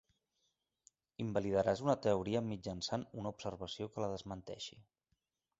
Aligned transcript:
Invalidaràs 1.25 1.83
una 1.87 1.95
teoria 2.07 2.43
mitjançant 2.47 3.07
una 3.25 3.37
observació 3.37 3.93
que 3.95 4.07
la 4.07 4.13
desmenteixi. 4.15 4.83